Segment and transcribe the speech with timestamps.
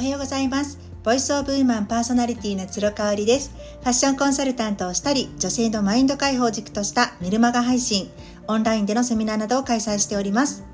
[0.00, 0.78] はようございます。
[1.04, 3.50] Voice of Woman パーソナリティの鶴香織です。
[3.80, 8.10] ファッションコンサルタントをしたり女性のマインド解放軸としたメルマガ配信
[8.48, 10.64] オンラインでのセミナーなどを開催しております。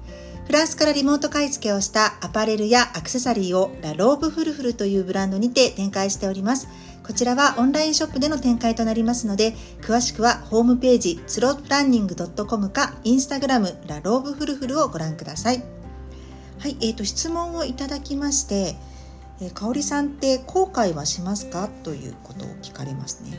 [0.47, 6.69] フランスからリモート買い付けをしたアパレルやアクセサリーをラローブフルフルというブランドにて展開しております。
[7.05, 15.65] こちらはオンラインショップでの展開となりますので、詳しくはホームページ、スロープランニング .com か、インスタグラム、ラローブフルフルをご覧ください。
[16.61, 18.77] はい、えーと、質問をいただきまして、
[19.41, 21.69] えー、香里さんって後悔はしますか？
[21.83, 23.39] ということを聞かれますね。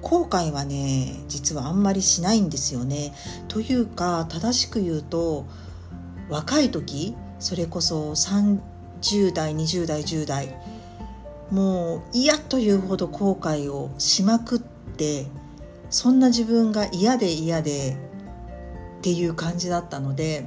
[0.00, 3.12] 後悔はね、実はあんまりしないんですよね。
[3.48, 5.46] というか、正しく言うと、
[6.28, 10.54] 若い時、それこそ30代、20代、10代、
[11.50, 15.26] もう嫌というほど後悔をしまくって
[15.88, 17.96] そんな自分が嫌で嫌で
[18.98, 20.46] っていう感じだったので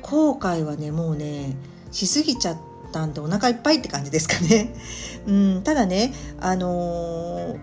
[0.00, 1.56] 後悔はねもうね
[1.90, 2.58] しすぎちゃっ
[2.98, 4.74] たんでお腹いっぱいって感じですかね。
[5.26, 7.58] うん、ただねあのー、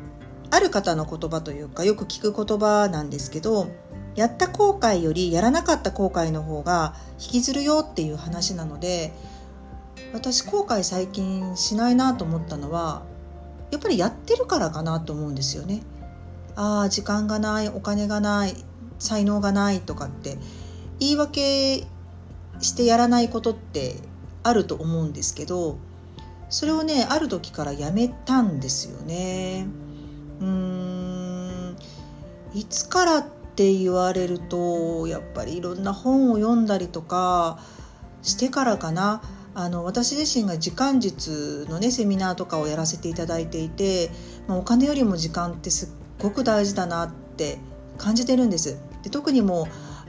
[0.51, 3.67] ある方の言葉というかよく聞く言葉なんですけど
[4.15, 9.13] やった後悔よりやらなかった後悔の方が引きずるよっていう話なので
[10.13, 13.03] 私後悔最近しないなと思ったのは
[13.71, 15.81] やっぱりやってるからかなと思うんですよね。
[16.55, 18.55] ああ時間がないお金がない
[18.99, 20.37] 才能がないとかって
[20.99, 21.85] 言い訳
[22.61, 23.97] してやらないことって
[24.45, 25.77] あると思うんですけど
[26.49, 29.65] それをねある時からやめたんですよね。
[30.39, 31.75] うーん
[32.53, 37.59] いつからって言われるとやっぱりいろんな本を読んだりとか
[38.21, 39.21] してからかな
[39.55, 44.11] あの私自身が時間術のねセミナーとかをやらせていただいていて、
[44.47, 47.57] まあ、お金よりも時間ってすっごく大事だなって
[47.97, 48.77] 感じてるんです。
[49.01, 49.65] で特にもう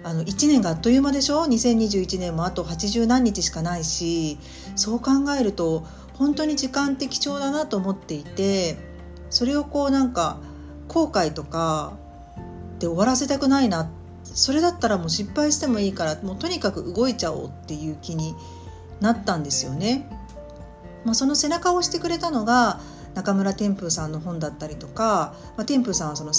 [0.06, 4.38] あの1年があっという間でしょ？2021年もあと80何日しかないし
[4.76, 8.76] そう考えると本当に時間って貴重だなと思っていて
[9.30, 10.38] それをこうなんか
[10.86, 11.98] 後悔とか
[12.78, 13.90] で終わらせたくないな
[14.22, 18.36] それだったらもう失敗してもいいからもうとにかく動いちゃおうっていう気に
[19.00, 20.08] なったんですよね。
[21.04, 22.80] まあ、その背中を押してくれたのが
[23.14, 26.32] 中村天風さんの本だったりとか、まあ、天風さんはその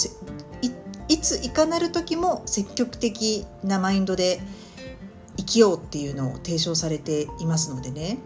[0.62, 0.70] い
[1.08, 4.40] いついかなる時も積極的なマインドで
[5.36, 8.18] 生きようっていうのを提唱されていますのでね。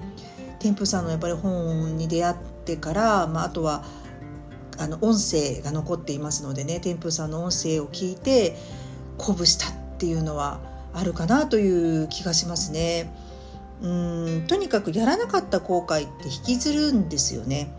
[0.59, 3.84] 天風さんのやっぱり本に出会ってから、まあ、あとは
[4.78, 6.81] あの音声が残っていますのでね。
[6.81, 8.56] 天風さんの音声を聞いて
[9.19, 10.60] 鼓舞したっていうのは
[10.93, 13.12] あるかなという気がしますね。
[13.82, 17.75] うんとにかくやらなかった後悔って引きずるんですよね。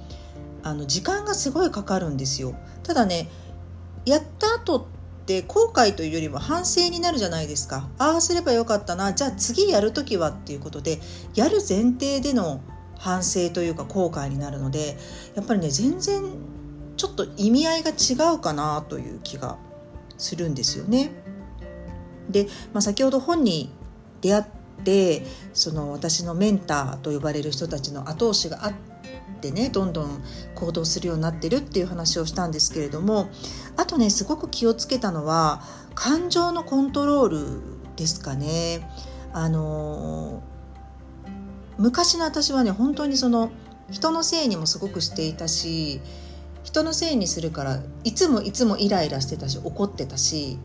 [0.62, 2.56] あの時間がすごいかかるんですよ。
[2.84, 3.30] ただね
[4.06, 4.80] やった後
[5.24, 11.00] って後悔というよりも反省になるじゃないですかああすればよかったなじゃあ次やる時はっていうことで
[11.36, 12.62] やる前提での
[12.98, 14.98] 反省というか後悔になるので
[15.36, 16.24] やっぱりね全然
[16.98, 19.58] ちょっと意味合いが違うかなという気が
[20.18, 21.12] するんですよね。
[22.30, 23.72] で、まあ、先ほど本に
[24.22, 24.44] 出会っ
[24.84, 28.93] てその私のメンターと呼ばれる人たちの後押しがあって
[29.52, 30.24] ねどんどん
[30.56, 33.30] 行動するようになってるっていう話をしたんですけれども
[33.76, 35.62] あとねすごく気をつけたのは
[35.96, 37.62] 感情のコントロール
[37.96, 38.90] ですかね。
[39.34, 40.42] あの
[41.78, 43.52] 昔の私はね本当にその
[43.92, 46.02] 人のせいにもすごくしていたし
[46.64, 50.60] 人のせいにするからいつもいつもイライラしてたし怒ってたし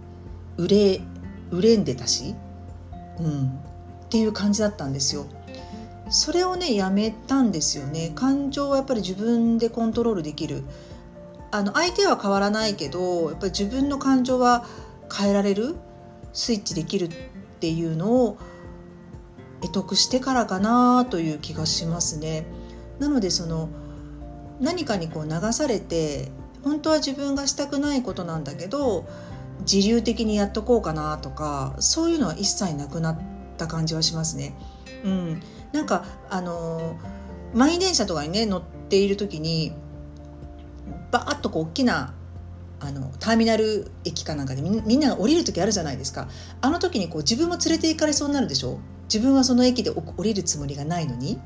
[0.58, 1.00] 憂
[1.50, 2.34] 憂んでたし、
[3.18, 3.48] うん、
[4.04, 5.26] っていう感じだったんですよ。
[6.10, 8.12] それをねやめたんですよね。
[8.14, 10.62] 感情はやっぱり自分でコントロールできる。
[11.50, 14.66] あの相手は変わらないけどやっぱり自分の感情は
[15.16, 15.76] 変えられる？
[16.32, 17.10] スイッチできるっ
[17.60, 18.38] ていうのを
[19.62, 22.46] 得得してからかなという気がしますね。
[22.98, 23.68] なのでその
[24.60, 26.30] 何かにこう流されて
[26.64, 29.06] 本当は自分がしたくないことなんだけど
[29.60, 34.54] 自流的にやっとこうかなとかそういうのは一切なくなってった感じはしますね。
[35.04, 35.42] うん、
[35.72, 36.96] なんかあの
[37.52, 39.72] 満員電車とかにね乗っている時に
[41.10, 42.14] バーッとこう大きな
[42.80, 46.28] あのターミナル駅かなんかでみんなが降りる時あるじゃないですか。
[46.60, 48.78] あの時にこう自分も連れて行かれそうになるでしょ？
[49.12, 51.38] 自分はその駅で降りるつもりがないのに。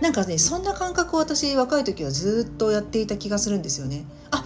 [0.00, 4.04] なんかねそんな感覚を私若い時はずっとやっていた気がするんですよね。
[4.32, 4.44] あ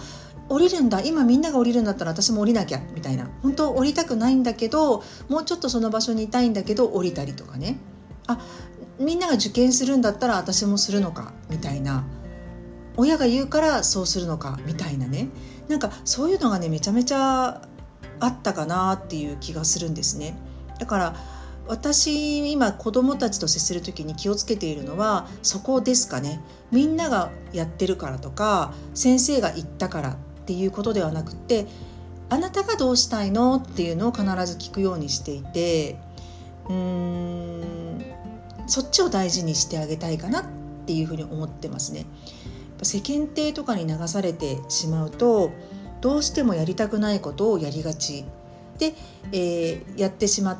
[0.49, 1.01] 降りるんだ。
[1.01, 2.81] 今みんなが降りるんだったら私も降りなきゃ。
[2.93, 3.29] みたいな。
[3.43, 7.77] 本当降りたくないんだけどもうちょっとその場所にいたいんだけど降りたりとかね。
[8.27, 8.39] あ
[8.99, 11.33] みんなが受験するんだったら私もするのか。
[11.49, 12.05] みたいな。
[12.95, 14.59] 親が言うからそうするのか。
[14.65, 15.29] みたいなね。
[15.67, 17.61] なんかそういうのがねめちゃめちゃ
[18.19, 20.37] あったかなっていう気がするんですね。
[20.79, 21.15] だから
[21.67, 26.41] 私今子供たちと接する時に気をつけているのはそこですかね。
[26.71, 30.17] みんながやってるからとか先生が言ったから。
[30.47, 31.67] っていうことではなくて
[32.29, 33.57] あなたがどうしたいの？
[33.57, 35.97] っていうのを必ず聞くようにしていて
[36.69, 38.01] うーん
[38.65, 40.45] そっちを大事にしてあげたいかなっ
[40.85, 42.05] ていうふうに思ってますね。
[42.81, 45.51] 世間体とかに流されてしまうと
[45.99, 48.23] どうしてもやりたくないことをやりがち。
[48.77, 48.93] で、
[49.33, 50.57] えー、やってしまっ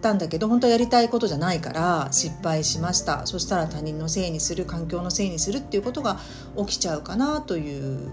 [0.00, 3.26] たんだけど本当はやりたいことじゃないから失敗しました。
[3.26, 6.18] そしたら他人のせいにする環境のせいにするっていうことが
[6.56, 8.10] 起きちゃうかなという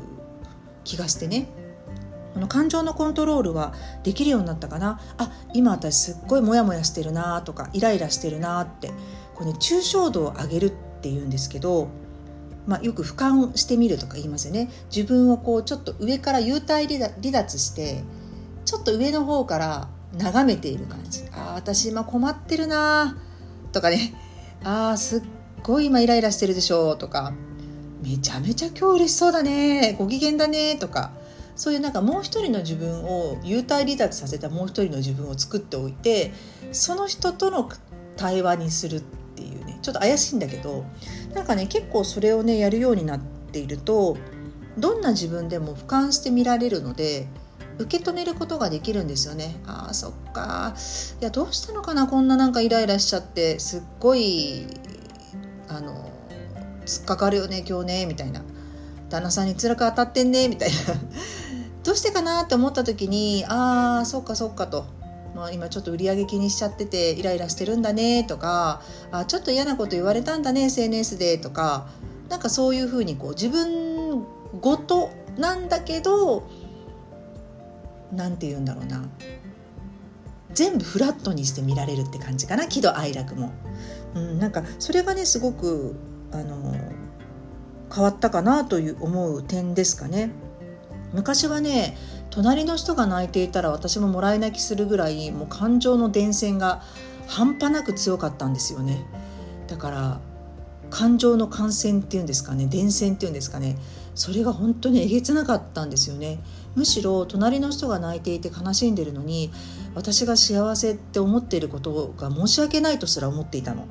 [0.84, 1.48] 気がしてね。
[2.34, 3.74] この感情のコントロールは
[4.04, 5.00] できるようになったかな。
[5.18, 8.92] あ今私すっごいモヤモヤしてるなとかイライラしてるなって
[9.36, 11.90] これね抽象度を上げるっていうんですけど
[12.68, 14.70] まあ、よく俯瞰してみるとか言いますよね。
[14.96, 18.04] 自分をこうちょっと上から幽体離脱して
[18.66, 21.24] ちょっと上の方から眺めている感じ。
[21.32, 23.18] ああ私今困ってるな
[23.72, 24.14] とかね。
[24.64, 25.22] ああすっ
[25.64, 27.34] ごい今イライラしてるでしょとか。
[28.02, 31.12] めちゃめちゃ今日嬉しそうだねご機嫌だねとか
[31.56, 36.32] そういうなんかもう一人の自分を幽体離脱させたもう一人の自分を作っておいて
[36.72, 37.70] その人との
[38.18, 39.02] 対話にするっ
[39.36, 40.86] ていうねちょっと怪しいんだけど
[41.34, 44.18] なんかね結構それをねやるようになっていると
[44.78, 47.28] どんな自分でも俯瞰して見られるので
[47.78, 49.56] 受け止めることができるんですよね。
[49.66, 50.76] あーそっか
[51.20, 54.68] いやどうしたのかなこんななんかイライラしちゃってすっごい
[55.68, 56.11] あの
[57.02, 58.42] っかかるよね今日ねみたいな。
[59.10, 60.78] 旦那さんに辛く当たってんねみたいな。
[61.84, 64.86] どうしてかなって思った時にああそっかそっかと。
[65.36, 68.82] まあ、今ちょっと売り上げ気にしちゃっててイライラしてるんだねとか
[69.12, 71.88] あちょっと嫌なこと言われたんだね SNS でとか
[72.28, 74.26] なんかそういうふうにこう自分
[74.60, 76.44] ごとなんだけど
[78.12, 79.04] 何て言うんだろうな。
[80.54, 83.54] 全部フラットにして見られるって感じかな喜怒哀楽も、
[84.16, 85.96] うん、なんかそれがねすごく
[86.32, 86.76] あの
[87.94, 90.32] 変わったかなという思う点ですかね。
[91.14, 91.98] 昔はね
[92.30, 96.82] 隣の人が泣いていたら私ももらい泣きするぐらいもう感情の伝染が
[97.28, 99.06] 半端なく強かったんですよね。
[99.68, 100.20] だから
[100.90, 102.68] 感情の感染っていうんですかね。
[102.68, 103.78] 伝染っていうんですかね。
[104.16, 106.40] それが本当にえげつなかったんですよね。
[106.76, 109.52] むしろ隣の人が泣いていて悲しんでるのに
[109.96, 113.88] 私が幸せって思っていることが申し訳ないとすら思っていたの。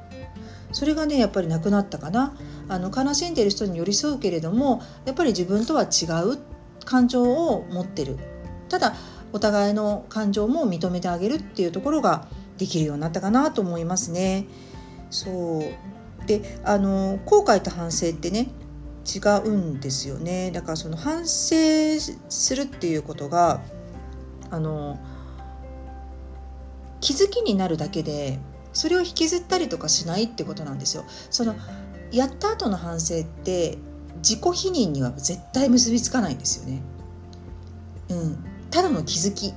[0.72, 2.34] それがねやっぱりなくなったかな。
[2.68, 6.38] あの悲しんでいる人に寄り添うけれどもやっぱり自分とは違う
[6.84, 8.18] 感情を持ってる。
[8.68, 8.94] ただ
[9.32, 12.26] お互いの感情も認めてあげるっていうところが
[12.58, 14.46] できるようになったかなと思いますね。
[15.10, 16.26] そう。
[16.26, 18.48] であの後悔と反省ってね
[19.04, 20.50] 違うんですよね。
[20.52, 21.56] だからその反省
[22.28, 23.62] するっていうことが
[24.50, 24.98] あの
[27.00, 28.38] 気づきになるだけで
[28.72, 31.04] それを引きずったりとかしないってことなんですよ。
[31.30, 31.54] その
[32.12, 33.78] やった後の反省って
[34.16, 36.82] 自己否認には絶対結びつかないんですよね。
[38.10, 39.54] うん、ただの気づき。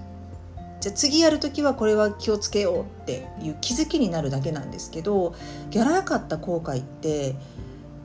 [0.79, 5.33] じゃあ次やる時はこれは気をつけようっていう気づきになるだけなんですけど
[5.71, 7.35] やらなかった後悔って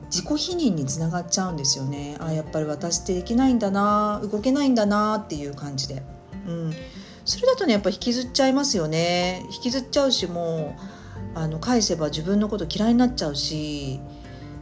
[0.05, 2.15] 自己否認につながっちゃうんですよね。
[2.19, 6.03] あやっぱり私ってできないんだな動けないんだなっていう感じで、
[6.47, 6.73] うん、
[7.25, 9.45] それだとねやっぱ引きずっちゃいますよね。
[9.51, 10.98] 引きずっちゃうしもう
[11.35, 13.99] あの返せば自分のこと嫌いになっちゃうし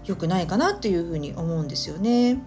[0.05, 2.39] 良くないかなっていうふうに思うんですよね。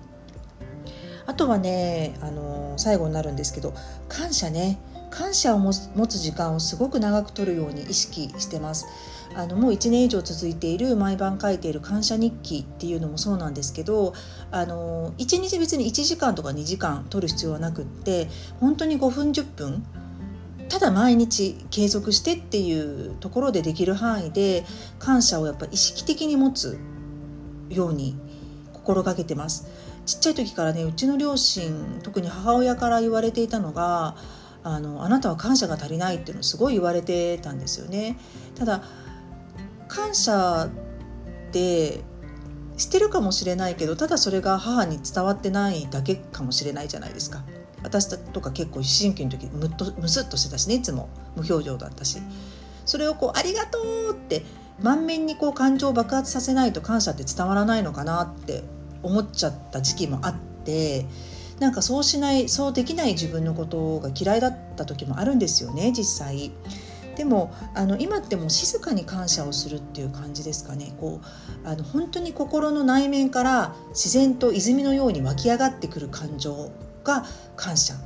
[1.27, 3.73] あとはねあの最後になるんですけど
[4.09, 5.73] 感謝ね感謝を持
[6.07, 8.87] つ時間をすごく長く取るように意識してます。
[9.35, 14.13] あのもう1年以上続いている毎晩書いている感謝日記っていうのもそうなんですけど
[14.51, 19.85] あの1日別に1時間とか2時間取る必要はなくって本当に5分10分
[20.71, 24.65] ただ毎日継続してっていうところでできる範囲で
[25.01, 26.79] 感謝をやっぱ意識的に持つ
[27.69, 28.17] ように
[28.73, 29.67] 心がけてます。
[30.07, 34.17] ちっちゃい時からねうちの両親特に母親から言われていたのが
[34.63, 38.17] あのあなたは感謝が足りないっていうのをすごい言われてたんですよね。
[38.55, 38.83] ただ
[39.89, 40.71] 感謝っ
[41.51, 42.01] て
[42.77, 47.43] してるかもしれないけどただそれが母に伝わってないだけかもしれないじゃないですか。
[47.83, 52.19] 私とか結構思春期の時むっとむすっとしてたしねいつも無表情だったし
[52.85, 53.79] それをこう「ありがと
[54.11, 54.45] う!」って
[54.81, 58.65] 満面にこう感情を爆発させないと感謝って伝わらないのかなって
[59.03, 60.35] 思っちゃった時期もあっ
[60.65, 61.07] て
[61.59, 66.51] なんかそうしないそうできない自分のことが嫌いだった時もあるんですよね実際。
[67.17, 71.21] でもあの今ってもう静かに感謝をするっていう感じですかねこ
[71.65, 76.71] うあの本当に心の内面から自然と泉のように湧き上がってくる感情
[77.11, 77.25] が
[77.57, 77.97] 感謝っ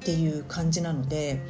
[0.00, 1.40] ていう感じなので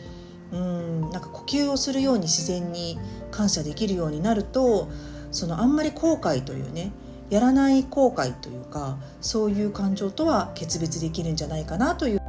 [0.52, 2.98] うんなんか呼吸をするように自然に
[3.30, 4.88] 感謝できるようになると
[5.30, 6.92] そのあんまり後悔というね
[7.28, 12.20] やらない後悔というかそういう感情とは決別できるんじゃないかなという